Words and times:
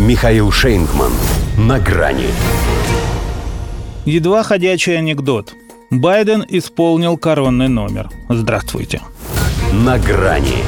Михаил 0.00 0.50
Шейнгман. 0.50 1.12
На 1.58 1.78
грани. 1.78 2.28
Едва 4.06 4.42
ходячий 4.42 4.96
анекдот. 4.96 5.52
Байден 5.90 6.42
исполнил 6.48 7.18
коронный 7.18 7.68
номер. 7.68 8.08
Здравствуйте. 8.30 9.02
На 9.74 9.98
грани. 9.98 10.64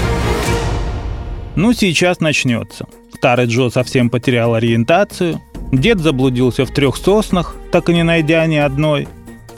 Ну, 1.57 1.73
сейчас 1.73 2.21
начнется. 2.21 2.87
Старый 3.15 3.47
Джо 3.47 3.71
совсем 3.71 4.11
потерял 4.11 4.53
ориентацию. 4.53 5.41
Дед 5.73 6.01
заблудился 6.01 6.67
в 6.67 6.71
трех 6.71 6.95
соснах, 6.99 7.57
так 7.71 7.89
и 7.89 7.95
не 7.95 8.03
найдя 8.03 8.45
ни 8.45 8.57
одной. 8.57 9.09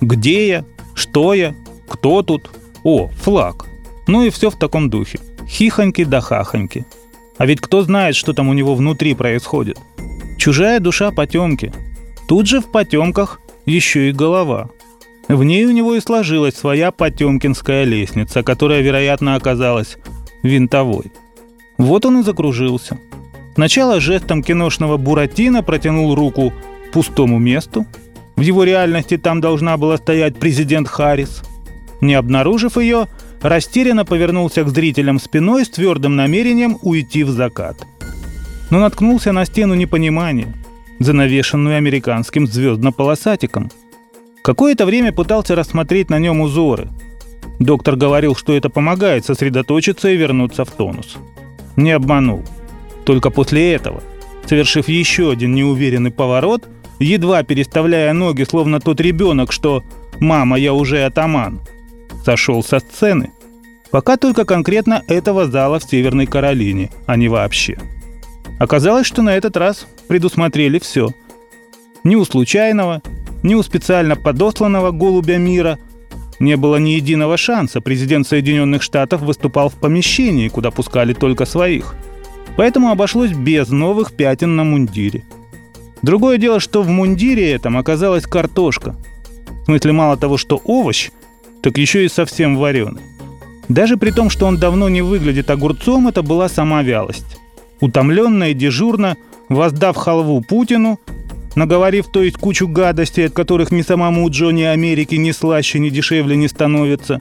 Где 0.01 0.47
я? 0.47 0.65
Что 0.95 1.35
я? 1.35 1.53
Кто 1.89 2.23
тут? 2.23 2.49
О, 2.85 3.09
флаг. 3.09 3.67
Ну 4.07 4.25
и 4.25 4.31
все 4.31 4.51
в 4.51 4.57
таком 4.57 4.89
духе. 4.89 5.19
Хихоньки 5.49 6.05
да 6.05 6.21
хахоньки. 6.21 6.87
А 7.37 7.47
ведь 7.47 7.61
кто 7.61 7.83
знает, 7.83 8.15
что 8.15 8.33
там 8.33 8.49
у 8.49 8.53
него 8.53 8.75
внутри 8.75 9.15
происходит? 9.15 9.79
Чужая 10.39 10.81
душа 10.81 11.11
потемки. 11.11 11.73
Тут 12.29 12.47
же 12.47 12.61
в 12.61 12.71
потемках 12.71 13.41
еще 13.67 14.11
и 14.11 14.13
голова. 14.13 14.71
В 15.29 15.43
ней 15.43 15.65
у 15.65 15.71
него 15.71 15.95
и 15.95 16.01
сложилась 16.01 16.55
своя 16.55 16.91
потемкинская 16.91 17.85
лестница, 17.85 18.43
которая, 18.43 18.83
вероятно, 18.83 19.37
оказалась 19.37 19.97
винтовой. 20.43 21.13
Вот 21.79 22.05
он 22.05 22.21
и 22.21 22.23
закружился. 22.23 22.99
Сначала 23.55 24.01
жестом 24.01 24.43
киношного 24.43 24.97
Буратино 24.97 25.63
протянул 25.63 26.15
руку 26.15 26.53
пустому 26.93 27.39
месту. 27.39 27.87
В 28.37 28.41
его 28.41 28.65
реальности 28.65 29.17
там 29.17 29.41
должна 29.41 29.77
была 29.77 29.97
стоять 29.97 30.37
президент 30.37 30.89
Харрис. 30.89 31.43
Не 32.01 32.15
обнаружив 32.15 32.77
ее, 32.77 33.07
растерянно 33.45 34.07
повернулся 34.07 34.65
к 34.65 34.69
зрителям 34.71 35.21
спиной 35.21 35.67
с 35.67 35.69
твердым 35.69 36.17
намерением 36.17 36.79
уйти 36.81 37.25
в 37.25 37.31
закат. 37.31 37.87
Но 38.71 38.81
наткнулся 38.81 39.33
на 39.33 39.45
стену 39.45 39.75
непонимания, 39.75 40.53
занавешенную 40.99 41.77
американским 41.77 42.47
звездно-полосатиком. 42.47 43.71
Какое-то 44.43 44.87
время 44.87 45.13
пытался 45.13 45.55
рассмотреть 45.55 46.09
на 46.09 46.19
нем 46.19 46.41
узоры. 46.41 46.89
Доктор 47.61 47.97
говорил, 47.97 48.35
что 48.35 48.55
это 48.55 48.71
помогает 48.71 49.27
сосредоточиться 49.27 50.09
и 50.09 50.17
вернуться 50.17 50.65
в 50.65 50.71
тонус. 50.71 51.17
Не 51.77 51.93
обманул. 51.93 52.43
Только 53.05 53.29
после 53.29 53.75
этого, 53.75 54.03
совершив 54.47 54.89
еще 54.89 55.31
один 55.31 55.55
неуверенный 55.55 56.11
поворот, 56.11 56.67
едва 56.99 57.43
переставляя 57.43 58.15
ноги, 58.15 58.45
словно 58.45 58.81
тот 58.81 59.03
ребенок, 59.03 59.53
что 59.53 59.85
«мама, 60.19 60.59
я 60.59 60.73
уже 60.73 61.05
атаман», 61.05 61.61
сошел 62.25 62.63
со 62.63 62.81
сцены. 62.81 63.31
Пока 63.91 64.17
только 64.17 64.45
конкретно 64.45 65.03
этого 65.07 65.47
зала 65.47 65.79
в 65.79 65.85
Северной 65.85 66.27
Каролине, 66.27 66.91
а 67.07 67.17
не 67.17 67.29
вообще. 67.29 67.79
Оказалось, 68.59 69.07
что 69.07 69.23
на 69.23 69.37
этот 69.37 69.57
раз 69.57 69.87
предусмотрели 70.09 70.79
все. 70.79 71.11
Ни 72.03 72.17
у 72.17 72.25
случайного, 72.25 73.03
ни 73.43 73.55
у 73.55 73.63
специально 73.63 74.17
подосланного 74.17 74.91
голубя 74.91 75.37
мира 75.37 75.79
не 76.41 76.57
было 76.57 76.77
ни 76.77 76.91
единого 76.91 77.37
шанса. 77.37 77.81
Президент 77.81 78.27
Соединенных 78.27 78.83
Штатов 78.83 79.23
выступал 79.23 79.69
в 79.69 79.75
помещении, 79.75 80.49
куда 80.49 80.71
пускали 80.71 81.13
только 81.13 81.45
своих. 81.45 81.95
Поэтому 82.57 82.91
обошлось 82.91 83.33
без 83.33 83.69
новых 83.69 84.13
пятен 84.13 84.57
на 84.57 84.65
мундире. 84.65 85.25
Другое 86.03 86.39
дело, 86.39 86.61
что 86.61 86.83
в 86.83 86.89
мундире 86.89 87.51
этом 87.51 87.77
оказалась 87.77 88.25
картошка. 88.25 88.97
В 89.63 89.65
смысле, 89.67 89.93
мало 89.93 90.17
того, 90.17 90.37
что 90.37 90.61
овощ– 90.65 91.11
так 91.65 91.79
еще 91.79 92.05
и 92.05 92.09
совсем 92.09 92.59
вареный. 92.59 93.01
Даже 93.71 93.97
при 93.97 94.11
том, 94.11 94.29
что 94.29 94.45
он 94.45 94.59
давно 94.59 94.91
не 94.91 95.01
выглядит 95.01 95.49
огурцом, 95.49 96.09
это 96.09 96.23
была 96.23 96.51
сама 96.51 96.83
вялость. 96.83 97.39
Утомленно 97.81 98.51
и 98.51 98.55
дежурно, 98.55 99.17
воздав 99.49 99.97
халву 99.97 100.43
Путину, 100.43 101.01
наговорив 101.55 102.09
то 102.13 102.23
есть 102.23 102.37
кучу 102.37 102.69
гадостей, 102.69 103.25
от 103.25 103.33
которых 103.33 103.73
ни 103.73 103.81
самому 103.81 104.29
Джонни 104.29 104.65
Америки 104.65 105.15
ни 105.15 105.31
слаще, 105.31 105.79
ни 105.79 105.89
дешевле 105.89 106.37
не 106.37 106.49
становится, 106.49 107.19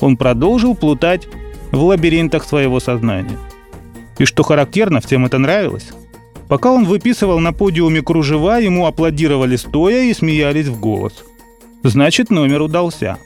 он 0.00 0.16
продолжил 0.16 0.74
плутать 0.74 1.28
в 1.70 1.80
лабиринтах 1.80 2.42
своего 2.42 2.80
сознания. 2.80 3.38
И 4.18 4.24
что 4.24 4.42
характерно, 4.42 5.00
всем 5.00 5.24
это 5.24 5.38
нравилось. 5.38 5.90
Пока 6.48 6.72
он 6.72 6.84
выписывал 6.84 7.38
на 7.38 7.52
подиуме 7.52 8.02
кружева, 8.02 8.58
ему 8.58 8.86
аплодировали 8.86 9.54
стоя 9.54 10.02
и 10.02 10.14
смеялись 10.14 10.66
в 10.66 10.80
голос. 10.80 11.24
Значит, 11.84 12.30
номер 12.30 12.62
удался. 12.62 13.18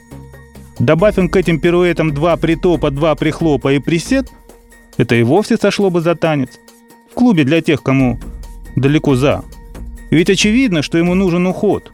Добавим 0.79 1.29
к 1.29 1.35
этим 1.35 1.59
пируэтам 1.59 2.13
два 2.13 2.35
притопа, 2.35 2.89
два 2.89 3.15
прихлопа 3.15 3.73
и 3.73 3.79
присед, 3.79 4.29
это 4.97 5.15
и 5.15 5.23
вовсе 5.23 5.57
сошло 5.57 5.89
бы 5.89 6.01
за 6.01 6.15
танец. 6.15 6.59
В 7.11 7.13
клубе 7.13 7.43
для 7.43 7.61
тех, 7.61 7.83
кому 7.83 8.19
далеко 8.75 9.15
за. 9.15 9.43
Ведь 10.09 10.29
очевидно, 10.29 10.81
что 10.81 10.97
ему 10.97 11.13
нужен 11.13 11.45
уход, 11.45 11.91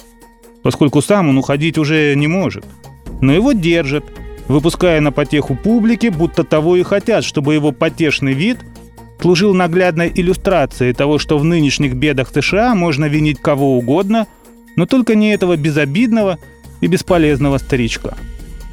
поскольку 0.63 1.01
сам 1.01 1.29
он 1.29 1.37
уходить 1.37 1.77
уже 1.77 2.15
не 2.15 2.27
может. 2.27 2.65
Но 3.21 3.33
его 3.33 3.51
держат, 3.51 4.05
выпуская 4.47 5.01
на 5.01 5.11
потеху 5.11 5.55
публики, 5.55 6.07
будто 6.07 6.43
того 6.43 6.77
и 6.77 6.83
хотят, 6.83 7.25
чтобы 7.25 7.53
его 7.53 7.71
потешный 7.71 8.33
вид 8.33 8.59
служил 9.21 9.53
наглядной 9.53 10.11
иллюстрацией 10.13 10.93
того, 10.93 11.19
что 11.19 11.37
в 11.37 11.43
нынешних 11.43 11.95
бедах 11.95 12.29
США 12.29 12.75
можно 12.75 13.05
винить 13.05 13.41
кого 13.41 13.77
угодно, 13.77 14.27
но 14.77 14.85
только 14.85 15.15
не 15.15 15.33
этого 15.33 15.57
безобидного 15.57 16.39
и 16.79 16.87
бесполезного 16.87 17.57
старичка. 17.57 18.15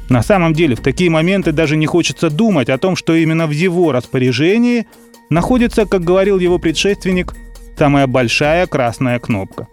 На 0.09 0.23
самом 0.23 0.53
деле 0.53 0.75
в 0.75 0.81
такие 0.81 1.09
моменты 1.09 1.51
даже 1.51 1.75
не 1.75 1.85
хочется 1.85 2.29
думать 2.29 2.69
о 2.69 2.77
том, 2.77 2.95
что 2.95 3.15
именно 3.15 3.45
в 3.47 3.51
его 3.51 3.91
распоряжении 3.91 4.87
находится, 5.29 5.85
как 5.85 6.03
говорил 6.03 6.39
его 6.39 6.59
предшественник, 6.59 7.33
самая 7.77 8.07
большая 8.07 8.67
красная 8.67 9.19
кнопка. 9.19 9.67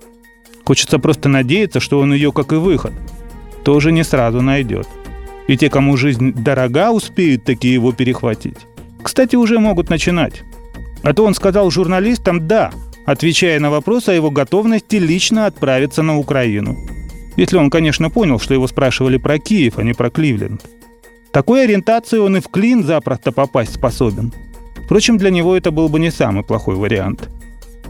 Хочется 0.64 0.98
просто 0.98 1.28
надеяться, 1.28 1.78
что 1.78 2.00
он 2.00 2.12
ее, 2.12 2.32
как 2.32 2.52
и 2.52 2.56
выход, 2.56 2.92
тоже 3.64 3.92
не 3.92 4.02
сразу 4.02 4.40
найдет. 4.40 4.88
И 5.46 5.56
те, 5.56 5.68
кому 5.68 5.96
жизнь 5.96 6.32
дорога, 6.32 6.90
успеют 6.90 7.44
такие 7.44 7.74
его 7.74 7.92
перехватить. 7.92 8.58
Кстати, 9.02 9.36
уже 9.36 9.58
могут 9.58 9.90
начинать. 9.90 10.42
А 11.02 11.12
то 11.12 11.24
он 11.24 11.34
сказал 11.34 11.70
журналистам 11.70 12.48
«да», 12.48 12.72
отвечая 13.04 13.60
на 13.60 13.70
вопрос 13.70 14.08
о 14.08 14.14
его 14.14 14.30
готовности 14.30 14.96
лично 14.96 15.44
отправиться 15.44 16.02
на 16.02 16.18
Украину. 16.18 16.78
Если 17.36 17.56
он, 17.56 17.70
конечно, 17.70 18.10
понял, 18.10 18.38
что 18.38 18.54
его 18.54 18.66
спрашивали 18.66 19.16
про 19.16 19.38
Киев, 19.38 19.78
а 19.78 19.82
не 19.82 19.92
про 19.92 20.10
Кливленд. 20.10 20.64
Такой 21.32 21.64
ориентацией 21.64 22.22
он 22.22 22.36
и 22.36 22.40
в 22.40 22.48
клин 22.48 22.84
запросто 22.84 23.32
попасть 23.32 23.74
способен. 23.74 24.32
Впрочем, 24.84 25.18
для 25.18 25.30
него 25.30 25.56
это 25.56 25.70
был 25.70 25.88
бы 25.88 25.98
не 25.98 26.12
самый 26.12 26.44
плохой 26.44 26.76
вариант. 26.76 27.28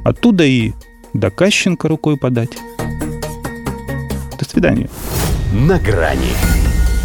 Оттуда 0.03 0.45
и 0.45 0.73
до 1.13 1.31
Кащенко 1.31 1.89
рукой 1.89 2.17
подать. 2.17 2.57
До 4.39 4.49
свидания. 4.49 4.89
На 5.53 5.79
грани 5.79 6.33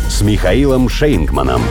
с 0.08 0.22
Михаилом 0.22 0.88
Шейнгманом. 0.88 1.62